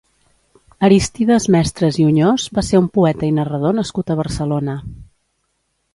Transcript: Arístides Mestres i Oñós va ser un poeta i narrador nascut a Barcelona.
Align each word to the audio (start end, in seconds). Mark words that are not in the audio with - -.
Arístides 0.87 1.45
Mestres 1.57 1.99
i 2.03 2.07
Oñós 2.13 2.47
va 2.59 2.65
ser 2.71 2.81
un 2.85 2.89
poeta 2.97 3.29
i 3.31 3.37
narrador 3.39 3.79
nascut 3.81 4.11
a 4.15 4.19
Barcelona. 4.23 4.79